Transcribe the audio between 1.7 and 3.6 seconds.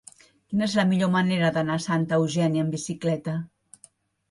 a Santa Eugènia amb bicicleta?